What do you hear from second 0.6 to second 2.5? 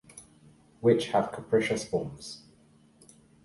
Which have capricious forms.